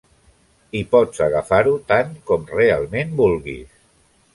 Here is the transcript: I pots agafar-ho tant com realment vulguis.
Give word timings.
I 0.79 0.81
pots 0.95 1.21
agafar-ho 1.27 1.75
tant 1.93 2.11
com 2.31 2.51
realment 2.59 3.17
vulguis. 3.23 3.83